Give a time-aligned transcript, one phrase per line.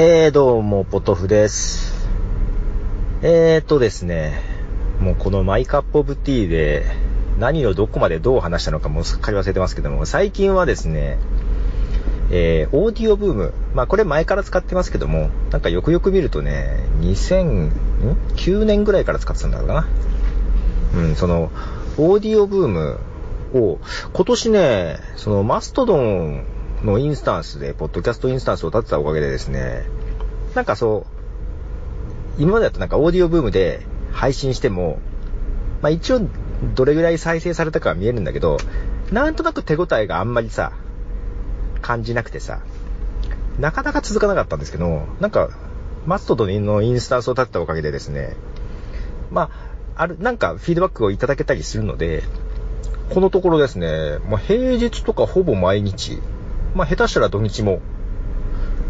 [0.00, 2.06] えー、どうも、ポトフです。
[3.20, 4.40] えーとですね、
[5.00, 6.84] もうこのマイカップオブティーで
[7.40, 11.18] 何をどこまでどう話したのかもうすっかり忘れてますけども、最近はですね、
[12.30, 13.54] えー、オーディオブーム。
[13.74, 19.88] まあこれ前から使ってますけども、なんかよくよく見るとね、2009年ぐらいから使ってたんだろうな。
[20.94, 21.50] うん、その、
[21.96, 23.00] オーディオブーム
[23.52, 23.80] を、
[24.12, 26.44] 今年ね、そのマストドン
[26.82, 29.84] のインスタンスで、ポッドキャストインスタンスを立てたおかげでですね、
[30.54, 31.06] なんかそ
[32.38, 33.80] う、今までだとなんかオーディオブームで
[34.12, 34.98] 配信しても、
[35.82, 36.20] まあ一応
[36.74, 38.58] どれぐらい再生されたかは見えるんだけど、
[39.12, 40.72] なんとなく手応えがあんまりさ、
[41.80, 42.60] 感じなくてさ、
[43.58, 45.50] なかなか続かなかったんですけど、なんか、
[46.06, 48.36] マストドのインスタンスを立てたおかげでですね、
[49.30, 49.50] ま
[49.96, 52.22] あ、ある、なんかフィードバックをいただけたりするので、
[53.10, 56.20] このところですね、まあ、平日とかほぼ毎日、
[56.78, 57.80] まあ、下手したら土日も、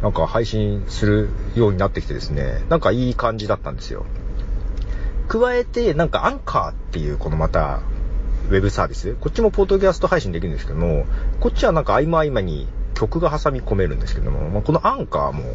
[0.00, 4.06] なんか配信するようになってきてですね、なんかいい感じだったんですよ。
[5.28, 7.82] 加えて、なんかアンカーっていうこのまた、
[8.48, 11.04] ウェブサービスこっちもポッドキャスト配信できるんですけども、
[11.40, 15.54] こっちはなんか合間合間に曲が挟み込めるんですけども、まあ、このアンカーも、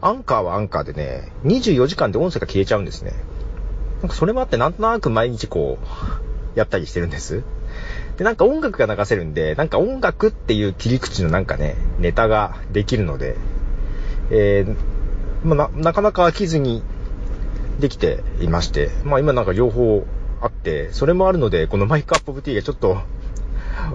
[0.00, 3.12] アンカーはアンカーでね、24時間で音声が消えちゃうんですね。
[4.02, 7.44] なんかそれもあってなんとなく毎日こう、やったりしてるんです。
[8.16, 13.36] で、なんか音楽が流せるんで、なんか音楽っていう切り口のなんかね、ネタができるので、
[14.30, 16.82] えー、まあ、な、なかなか飽きずに
[17.78, 20.06] できていまして、まあ今なんか両方
[20.40, 22.98] あって、それもあるので、このマイクアップオブティーがちょっと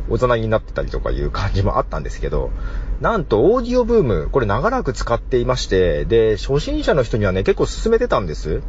[0.09, 2.51] 大人になってたりとかいう感じもあったんですけど、
[2.99, 8.61] なんとオーディオブーム、これ長らく使っていまして、で、初心者の人にはね、結構勧めてたんです。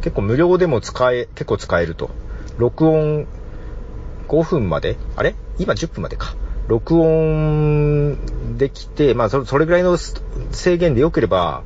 [0.00, 2.10] 結構無料でも使え、結構使えると。
[2.58, 3.28] 録音
[4.28, 4.96] 5分まで？
[5.16, 5.34] あれ？
[5.58, 6.34] 今10分までか。
[6.68, 11.62] 録音できて、まあそ、れぐらいの制限で良ければ、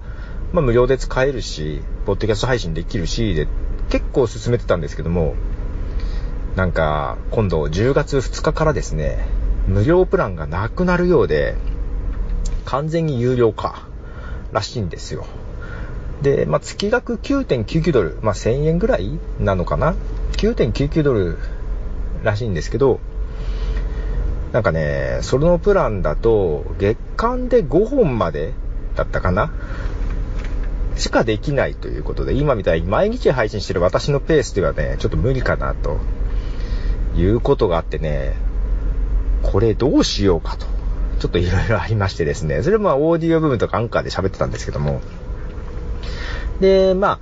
[0.52, 3.48] まあ無料で使えるし、ポッドキャスト配信できるし、で、
[3.90, 5.34] 結構進めてたんですけども、
[6.54, 9.26] なんか、今度10月2日からですね、
[9.66, 11.56] 無料プランがなくなるようで、
[12.64, 13.88] 完全に有料化
[14.52, 15.26] らしいんですよ。
[16.22, 19.94] で、まあ、月額9.99ドル、まあ、1000円ぐらいなのかな
[20.32, 21.38] ?9.99 ドル
[22.22, 23.00] らしいんですけど、
[24.52, 28.52] なんかね、そのプランだと、月間で5本まで
[28.96, 29.52] だったかな？
[30.96, 35.98] しかできないということで、今みたいに毎日配信してる私のペースではね、ちょっと無理かなと
[37.16, 38.34] いうことがあってね、
[39.42, 40.66] これどうしようかと。
[41.18, 45.00] ちょっといろいろありましてですね、それもオーディオ部分とかアンカーで喋ってたんですけども、
[46.60, 47.18] で、まあ、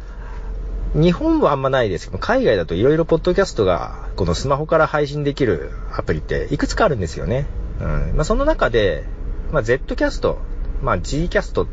[0.94, 7.46] 日本はあんまないですけど、海外だといろいろポッドキャストが、このスマホから配信できるアプリっていくつかあるんですよね。
[7.80, 8.12] うん。
[8.16, 9.04] まあ、その中で、
[9.52, 10.38] まあ、Z キャスト、
[10.82, 11.68] まあ、G キャスト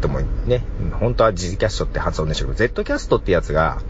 [0.00, 0.64] ともね、
[0.98, 3.80] 本当は G キャストって発音でしょうけど、Z キャストってやつが、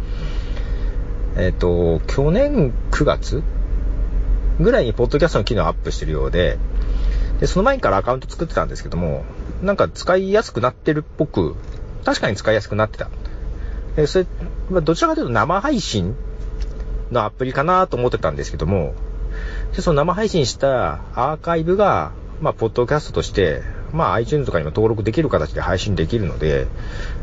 [1.36, 3.42] えっ、と、去年9月
[4.60, 6.58] ぐらいにポッドキャストの機能をアップしてるようで、
[7.40, 9.24] で、その前からアカウント作ってたんですけども、
[9.62, 11.56] なんか使いやすくなってるっぽく、
[12.04, 13.08] 確かに使いやすくなってた。
[13.96, 14.26] で、それ、
[14.70, 16.14] まあ、どちらかというと生配信
[17.10, 18.94] のアプリかなと思ってたんですけども、
[19.74, 23.62] で、その生配信したアーカイブが、まあ、ポッドキャストとして、
[23.92, 26.66] まあ、iTunes とかにも登録できる形で配信できるので、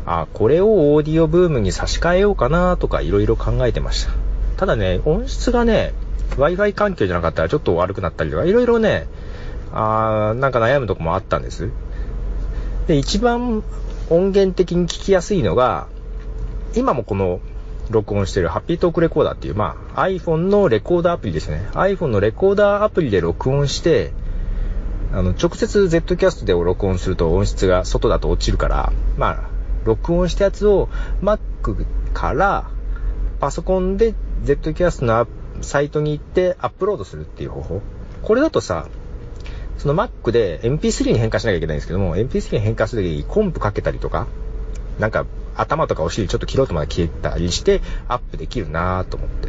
[0.06, 4.12] あ、これをオーディオブームに差し替えようかなとかいろいろ考えてました。
[4.56, 5.94] ただね、音質がね、
[6.36, 9.06] Wi-Fi 環境じゃなかったらちょっと悪くなったりとか、いろいろね、
[9.72, 11.70] あーなんか悩むとこもあったんです。
[12.86, 13.62] で、一番
[14.10, 15.86] 音源的に聞きやすいのが、
[16.76, 17.40] 今もこの
[17.90, 21.68] 録音してるハッピートークレコーダーっていう、まあ iPhone のレコーダーアプリですね。
[21.72, 24.12] iPhone のレコーダーアプリで録音して、
[25.12, 29.44] あの、直接 Z キャストで録音すると音質が外だと落ちるから、まあ、
[29.84, 30.88] 録音したやつを
[31.22, 32.68] Mac から
[33.38, 35.26] パソコンで Z キャストの
[35.60, 37.82] サイトに行ってアップロードするっていう方法。
[38.22, 38.88] これだとさ、
[39.78, 44.26] その Mac で MP3 に変換しなきゃいけないんですけども、MP3 に変換するときにコンプかけたりとか、
[44.98, 49.48] なんか頭とかお尻ちょっと切ろうとまで消えたりしてアップできるなぁと思って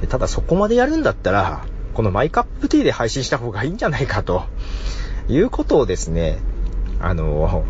[0.00, 0.06] で。
[0.06, 1.64] ただそこまでやるんだったら、
[1.94, 4.44] このマイカップティーで配信した方がいいんじゃないかと
[5.28, 6.38] いうことをですね、
[7.00, 7.64] あの、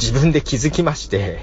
[0.00, 1.40] 自分で気づきまして、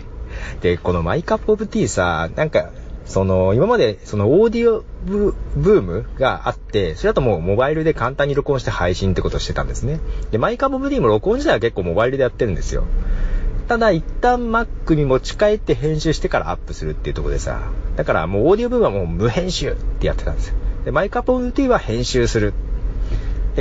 [0.61, 2.71] で、この My Cup of Tea さ、なんか、
[3.05, 9.99] その、今まで、その、 Audioboom があって、それだともうモバイルで簡単に録音して配信ってことをしてたんですね。
[10.29, 12.85] で、 My Cup of Tea も録音自体は結構モバイルでやってるんですよ。
[13.69, 17.61] ただ、一旦 Mac に持ち帰って編集してからアップするっていうとこでさ、
[17.95, 20.55] だからもう Audioboom はもう無編集ってやってたんですよ。
[20.85, 22.55] で、マイカップオブティーは編集する。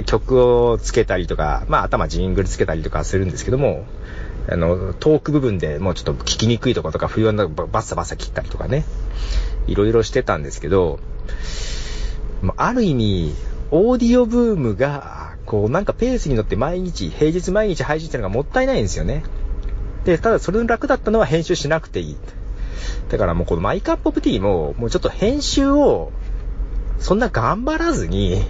[0.06, 3.84] 曲をつけたりとか、まあ頭ジングルつけたりとかするんですけども、
[4.48, 8.86] あの、トーク部分でもうちょっと聞きにくいとことか、冬のバッサバサ切ったりとかね、
[9.66, 11.00] いろいろしてたんですけど、
[12.56, 13.34] ある意味、
[13.70, 19.22] オーディオブームが、こうなんかペースに乗って毎日、平日毎日配信してるのがもったいないんですよね。
[20.08, 22.16] で、ただそれの楽だったのは編集しなくていい。
[23.10, 26.12] だからもうこのマイカップオブティーも、もうちょっと編集を、
[26.98, 28.42] そんな頑張らずに、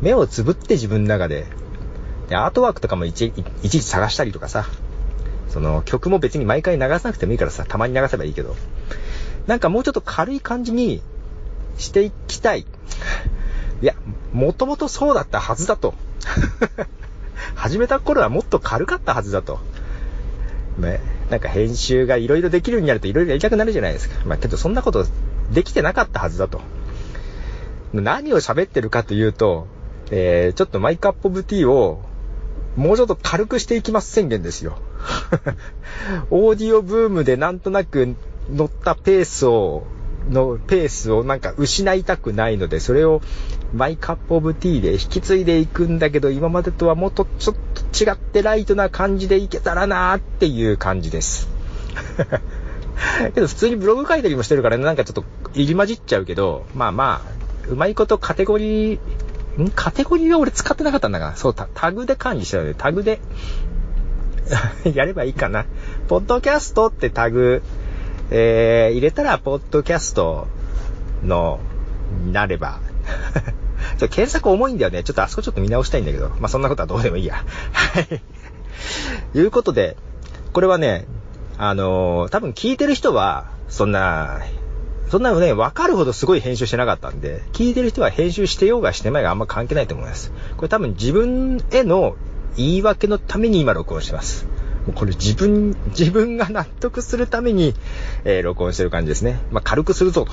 [0.00, 1.44] 目をつぶって自分の中で、
[2.30, 4.64] で、アートワークとかもいちいち探したりとかさ、
[5.50, 8.56] その曲も別に毎回流さなくてもいいからさ、たまに流せばいいけど、
[9.46, 11.02] なんかもうちょっと軽い感じに
[11.76, 12.60] していきたい。
[13.82, 13.94] いや、
[14.32, 15.92] もともとそうだったはずだと。
[17.54, 19.60] 始めた頃はもっと軽かったはずだと。
[20.78, 21.00] ね。
[21.30, 24.24] なんか編集が色々できるようになると色々やりたくなるじゃないですか。
[24.24, 25.04] まあ、けどそんなこと
[25.52, 26.60] できてなかったはずだと。
[27.92, 29.66] 何を喋ってるかというと、
[30.10, 32.02] えー、ちょっとマイカップオブティーを
[32.76, 34.78] もうちょっと軽くしていきます宣言ですよ。
[36.30, 38.14] オーディオブームでなんとなく
[38.50, 39.84] 乗ったペースを、
[40.30, 43.20] のペースをなんか失いたくないので、それを
[43.74, 47.60] マイカップオブティーで引き継いでいくんだけど、今までとはもっとちょっと
[47.92, 51.48] 違ってライトな感じでいけたらなーっていう感じです。
[53.34, 55.24] けど普通にブログ書いたりもしてるから、ね、なんかちょっと
[55.54, 58.98] 入り混じっちゃうけど、まあまあ、うまいことカテゴリー、
[59.62, 59.70] ん？
[59.70, 62.74] カテゴリーは俺使ってなかったんだが、そう、タグで管理してたよね。
[62.76, 63.20] タグで
[64.94, 65.64] やればいいかな。
[66.08, 67.62] ポッドキャストってタグ、
[68.30, 70.46] えー、入れたら、ポッドキャスト
[71.24, 71.60] の、
[72.32, 72.80] なれば。
[73.98, 75.02] ちょ、検索重いんだよね。
[75.02, 76.28] ちょっとあそこちょっと見直したいんだけど。
[76.40, 77.44] まあ、そんなことはどうでもいいや。
[77.72, 78.22] はい。
[79.34, 79.96] いうことで、
[80.52, 81.06] これはね、
[81.58, 84.40] あのー、多分聞いてる人は、そんな、
[85.08, 90.32] そんなのね、わかるほどすごい編集してなかったんで、聞いてる人は編集してようがしてまいがあんま関係ないと思います。
[90.56, 92.16] これ多分自分への
[92.56, 94.46] 言い訳のために今録音してます。
[94.86, 97.74] もうこれ自分、自分が納得するために、
[98.24, 99.40] えー、録音してる感じですね。
[99.50, 100.32] まあ、軽くするぞと。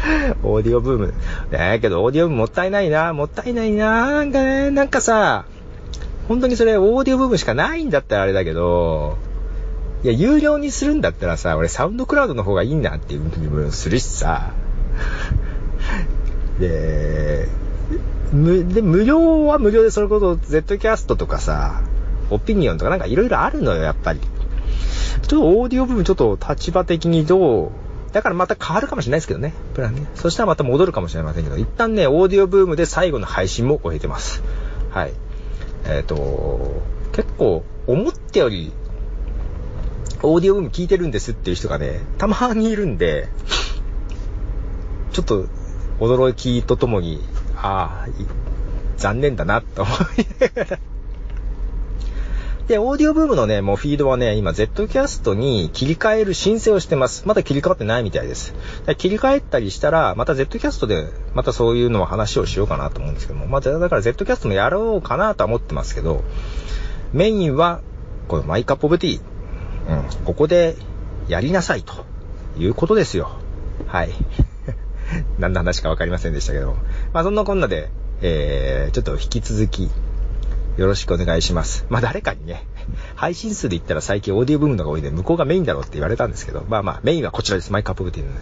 [0.42, 1.14] オーディオブーム。
[1.50, 5.44] ねけど、オーディオブームもったいないな、もったいないな、なんかね、なんかさ、
[6.28, 9.18] 本当にそれ、オーディオブームしかないんだったらあれだけど、
[10.02, 14.52] いや、有料にするんだったらさ、俺サウンドクラウドの方がいいなっていう気もするしさ。
[16.58, 17.48] で、
[18.32, 21.82] 無、で、無料は無料でそれこそ Z キャストとかさ、
[22.30, 24.20] オピニオンとかなんか色々あるのよ、やっぱり。
[24.20, 27.70] ちょっとオーディオ部分ちょっと立場的にどう、
[28.12, 29.54] だからまた変わるかもしれないですけどね。
[29.74, 30.06] プランね。
[30.14, 34.42] そしたらまた戻るかもしれませんけど、一旦ね、オーディオブームで最後の配信も終えてます。
[34.90, 35.12] はい。
[35.84, 38.72] えっ、ー、と、結構、思ってより、
[40.22, 43.28] オーディオブーム聞いてるんですっていう人がね、たまにいるんで、
[45.12, 45.46] ちょっと、
[46.00, 47.20] 驚きとともに、
[47.56, 48.08] ああ、
[48.96, 50.89] 残念だな、と思い。
[52.70, 57.26] で、オーディオブームのね、もうフィードはね、今 Z キャストに切り替える申請をしてます。
[57.26, 58.54] まだ切り替わってないみたいです。
[58.96, 66.22] 切り替えたりしたら、また Z キャストで、またそういうのを話をしようかなと思うんですけども、まあ、だから Z キャストもやろうかなとは思ってますけど、
[67.12, 67.80] メインは、
[68.28, 69.20] このマイカップオブティー。
[70.20, 70.76] うん、ここで
[71.26, 72.04] やりなさいと
[72.56, 73.32] いうことですよ。
[73.88, 74.10] はい。
[75.40, 76.76] 何の話かわかりませんでしたけど。
[77.12, 77.90] まあそんなこんなで、
[78.22, 79.90] えー、ちょっと引き続き、
[80.76, 81.86] よろしくお願いします。
[81.88, 82.66] まあ誰かにね、
[83.14, 87.72] 配信数で言ったら最近オーディオブームのが多いんで、向こうがメインだろうって言われたんですけど、まあまあメインはこちらです。
[87.72, 88.40] マイクアップブティーので。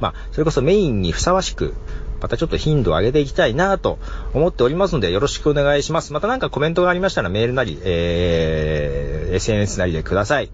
[0.00, 1.74] まあ、それこそメインにふさわしく、
[2.20, 3.98] またちょっと頻度を上げていきたいなと
[4.32, 6.12] 思っておりますので、よろしくお願いします。
[6.12, 10.50] またなんかコメントがありましたらメールなり、えー、SNS なりでください。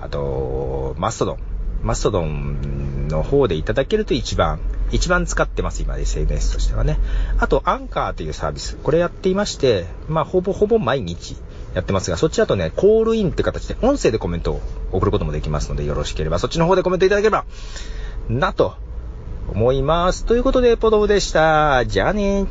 [0.00, 1.38] あと、マストドン。
[1.82, 4.60] マストドンの方でいただけると一番
[4.92, 6.98] 一番使ってます、今 SNS としてはね。
[7.38, 8.76] あと、アンカーというサービス。
[8.76, 11.36] これやっていまして、まあ、ほぼほぼ毎日
[11.74, 14.60] やってますが、そっちだとね、コールインって形で音声でコメントを
[14.92, 17.46] 送ることもできますので、よろしければそっちの方でコメントいただければ、
[18.28, 18.74] なと
[19.48, 20.24] 思います。
[20.24, 21.84] ということで、ポドブでした。
[21.86, 22.46] じゃあね